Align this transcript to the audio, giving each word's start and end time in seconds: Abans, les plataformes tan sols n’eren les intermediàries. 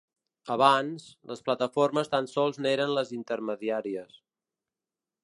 Abans, 0.53 1.03
les 1.31 1.43
plataformes 1.49 2.11
tan 2.15 2.29
sols 2.33 2.59
n’eren 2.65 2.97
les 3.01 3.13
intermediàries. 3.19 4.21